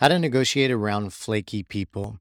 [0.00, 2.20] How to negotiate around flaky people.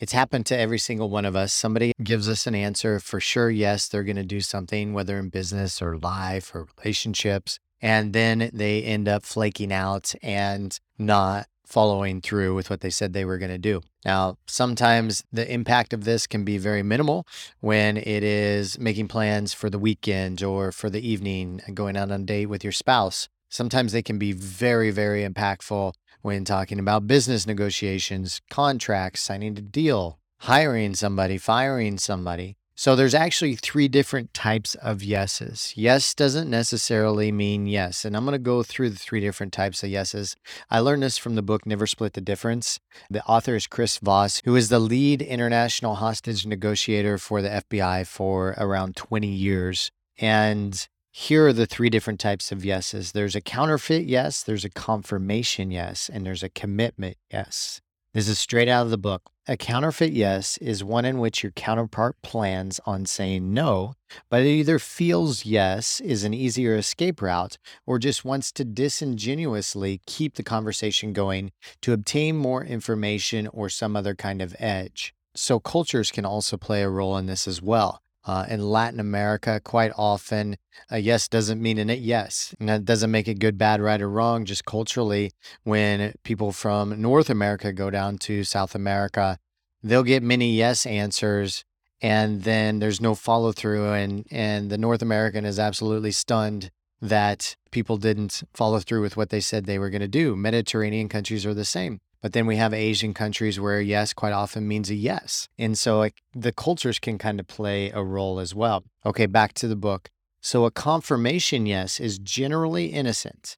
[0.00, 1.52] It's happened to every single one of us.
[1.52, 5.28] Somebody gives us an answer for sure, yes, they're going to do something, whether in
[5.28, 7.60] business or life or relationships.
[7.80, 13.12] And then they end up flaking out and not following through with what they said
[13.12, 13.82] they were going to do.
[14.04, 17.28] Now, sometimes the impact of this can be very minimal
[17.60, 22.22] when it is making plans for the weekend or for the evening, going out on
[22.22, 23.28] a date with your spouse.
[23.48, 25.92] Sometimes they can be very, very impactful
[26.22, 32.56] when talking about business negotiations, contracts, signing a deal, hiring somebody, firing somebody.
[32.78, 35.72] So there's actually three different types of yeses.
[35.76, 38.04] Yes doesn't necessarily mean yes.
[38.04, 40.36] And I'm going to go through the three different types of yeses.
[40.70, 42.78] I learned this from the book Never Split the Difference.
[43.08, 48.06] The author is Chris Voss, who is the lead international hostage negotiator for the FBI
[48.06, 49.90] for around 20 years.
[50.18, 50.86] And
[51.18, 55.70] here are the three different types of yeses there's a counterfeit yes, there's a confirmation
[55.70, 57.80] yes, and there's a commitment yes.
[58.12, 59.22] This is straight out of the book.
[59.48, 63.94] A counterfeit yes is one in which your counterpart plans on saying no,
[64.28, 70.02] but it either feels yes is an easier escape route or just wants to disingenuously
[70.04, 75.14] keep the conversation going to obtain more information or some other kind of edge.
[75.34, 78.02] So, cultures can also play a role in this as well.
[78.26, 80.56] Uh, in Latin America, quite often,
[80.90, 82.54] a yes doesn't mean a yes.
[82.58, 84.44] And that doesn't make it good, bad, right, or wrong.
[84.44, 85.30] Just culturally,
[85.62, 89.38] when people from North America go down to South America,
[89.82, 91.64] they'll get many yes answers
[92.02, 97.56] and then there's no follow through and and the North American is absolutely stunned that
[97.70, 100.34] people didn't follow through with what they said they were going to do.
[100.36, 102.00] Mediterranean countries are the same.
[102.22, 105.48] But then we have Asian countries where yes quite often means a yes.
[105.58, 108.84] And so like, the cultures can kind of play a role as well.
[109.04, 110.10] Okay, back to the book.
[110.40, 113.56] So a confirmation yes is generally innocent,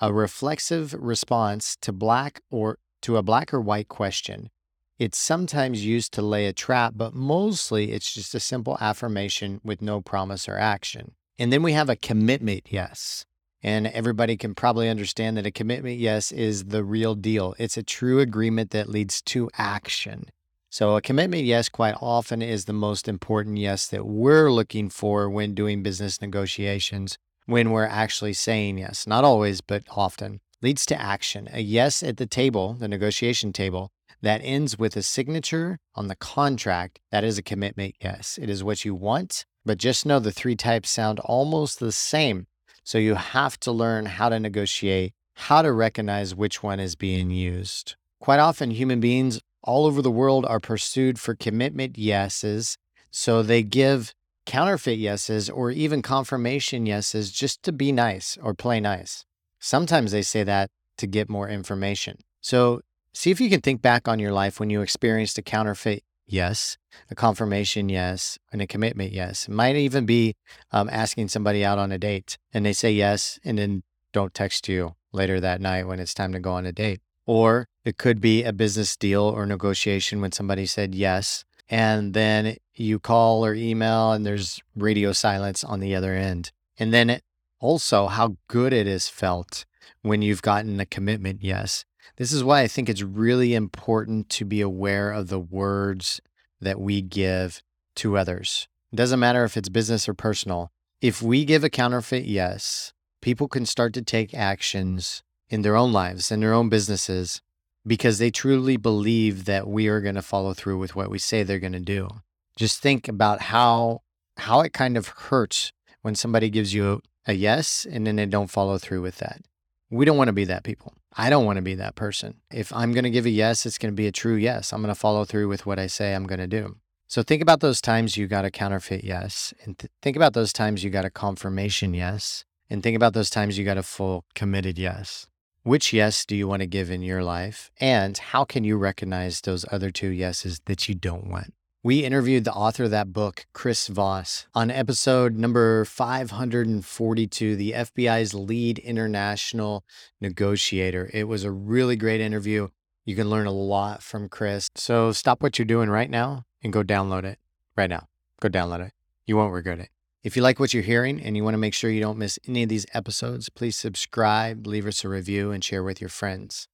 [0.00, 4.50] a reflexive response to black or to a black or white question.
[4.98, 9.80] It's sometimes used to lay a trap, but mostly it's just a simple affirmation with
[9.80, 11.12] no promise or action.
[11.38, 13.24] And then we have a commitment yes.
[13.62, 17.54] And everybody can probably understand that a commitment, yes, is the real deal.
[17.58, 20.26] It's a true agreement that leads to action.
[20.70, 25.28] So, a commitment, yes, quite often is the most important yes that we're looking for
[25.28, 29.06] when doing business negotiations, when we're actually saying yes.
[29.06, 30.40] Not always, but often.
[30.60, 31.48] Leads to action.
[31.52, 33.90] A yes at the table, the negotiation table,
[34.20, 38.38] that ends with a signature on the contract, that is a commitment yes.
[38.40, 42.46] It is what you want, but just know the three types sound almost the same.
[42.88, 47.30] So you have to learn how to negotiate, how to recognize which one is being
[47.30, 47.96] used.
[48.18, 52.78] Quite often, human beings all over the world are pursued for commitment yeses.
[53.10, 54.14] So they give
[54.46, 59.26] counterfeit yeses or even confirmation yeses just to be nice or play nice.
[59.60, 62.16] Sometimes they say that to get more information.
[62.40, 62.80] So
[63.12, 66.76] see if you can think back on your life when you experienced a counterfeit yes,
[67.10, 69.48] a confirmation yes, and a commitment yes.
[69.48, 70.34] It might even be
[70.70, 74.68] um, asking somebody out on a date and they say yes and then don't text
[74.68, 77.00] you later that night when it's time to go on a date.
[77.26, 82.56] Or it could be a business deal or negotiation when somebody said yes and then
[82.74, 86.52] you call or email and there's radio silence on the other end.
[86.78, 87.20] And then
[87.60, 89.64] also how good it is felt
[90.02, 91.84] when you've gotten a commitment yes.
[92.16, 96.20] This is why I think it's really important to be aware of the words
[96.60, 97.62] that we give
[97.96, 98.68] to others.
[98.92, 100.70] It doesn't matter if it's business or personal.
[101.00, 105.92] If we give a counterfeit yes, people can start to take actions in their own
[105.92, 107.40] lives, in their own businesses,
[107.86, 111.42] because they truly believe that we are going to follow through with what we say
[111.42, 112.08] they're going to do.
[112.56, 114.02] Just think about how
[114.36, 118.26] how it kind of hurts when somebody gives you a, a yes and then they
[118.26, 119.42] don't follow through with that.
[119.90, 120.94] We don't want to be that people.
[121.16, 122.34] I don't want to be that person.
[122.50, 124.72] If I'm going to give a yes, it's going to be a true yes.
[124.72, 126.76] I'm going to follow through with what I say I'm going to do.
[127.06, 130.52] So think about those times you got a counterfeit yes, and th- think about those
[130.52, 134.26] times you got a confirmation yes, and think about those times you got a full
[134.34, 135.26] committed yes.
[135.62, 137.70] Which yes do you want to give in your life?
[137.80, 141.54] And how can you recognize those other two yeses that you don't want?
[141.84, 148.34] We interviewed the author of that book, Chris Voss, on episode number 542, the FBI's
[148.34, 149.84] lead international
[150.20, 151.08] negotiator.
[151.14, 152.66] It was a really great interview.
[153.04, 154.68] You can learn a lot from Chris.
[154.74, 157.38] So stop what you're doing right now and go download it
[157.76, 158.08] right now.
[158.40, 158.92] Go download it.
[159.24, 159.90] You won't regret it.
[160.24, 162.40] If you like what you're hearing and you want to make sure you don't miss
[162.48, 166.66] any of these episodes, please subscribe, leave us a review, and share with your friends.